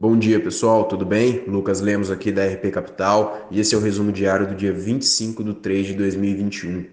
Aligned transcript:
Bom 0.00 0.18
dia 0.18 0.40
pessoal, 0.40 0.84
tudo 0.84 1.04
bem? 1.04 1.44
Lucas 1.46 1.82
Lemos 1.82 2.10
aqui 2.10 2.32
da 2.32 2.46
RP 2.46 2.70
Capital 2.72 3.46
e 3.50 3.60
esse 3.60 3.74
é 3.74 3.78
o 3.78 3.82
resumo 3.82 4.10
diário 4.10 4.46
do 4.46 4.54
dia 4.54 4.72
25 4.72 5.44
de 5.44 5.52
3 5.52 5.88
de 5.88 5.92
2021. 5.92 6.86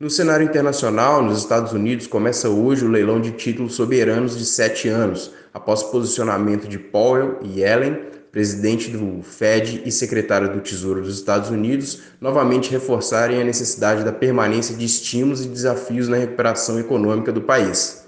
No 0.00 0.08
cenário 0.08 0.46
internacional, 0.46 1.20
nos 1.20 1.38
Estados 1.38 1.72
Unidos, 1.72 2.06
começa 2.06 2.48
hoje 2.48 2.84
o 2.84 2.88
leilão 2.88 3.20
de 3.20 3.32
títulos 3.32 3.74
soberanos 3.74 4.38
de 4.38 4.46
sete 4.46 4.88
anos, 4.88 5.32
após 5.52 5.82
posicionamento 5.82 6.68
de 6.68 6.78
Powell 6.78 7.40
e 7.42 7.58
Yellen, 7.58 7.98
presidente 8.30 8.92
do 8.92 9.20
Fed 9.24 9.82
e 9.84 9.90
secretário 9.90 10.52
do 10.52 10.60
Tesouro 10.60 11.02
dos 11.02 11.16
Estados 11.16 11.50
Unidos, 11.50 12.00
novamente 12.20 12.70
reforçarem 12.70 13.42
a 13.42 13.44
necessidade 13.44 14.04
da 14.04 14.12
permanência 14.12 14.76
de 14.76 14.84
estímulos 14.84 15.44
e 15.44 15.48
desafios 15.48 16.06
na 16.06 16.16
recuperação 16.16 16.78
econômica 16.78 17.32
do 17.32 17.42
país. 17.42 18.06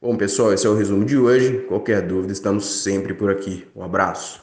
Bom, 0.00 0.16
pessoal, 0.16 0.52
esse 0.52 0.68
é 0.68 0.70
o 0.70 0.76
resumo 0.76 1.04
de 1.04 1.18
hoje. 1.18 1.64
Qualquer 1.66 2.02
dúvida, 2.02 2.32
estamos 2.32 2.84
sempre 2.84 3.12
por 3.12 3.28
aqui. 3.28 3.66
Um 3.74 3.82
abraço. 3.82 4.40